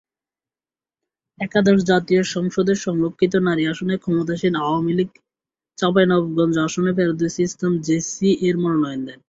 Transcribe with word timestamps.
একাদশ 1.39 1.79
জাতীয় 1.83 2.21
সংসদের 2.35 2.77
সংরক্ষিত 2.77 3.33
নারী 3.47 3.63
আসনে 3.71 3.95
ক্ষমতাসীন 3.97 4.53
আওয়ামী 4.61 4.93
লীগ 4.97 5.11
চাঁপাইনবাবগঞ্জ 5.77 6.55
আসনে 6.67 6.91
ফেরদৌসী 6.97 7.41
ইসলাম 7.43 7.73
জেসি 7.87 8.29
এর 8.47 8.55
মনোনয়ন 8.63 9.01
দেন। 9.07 9.19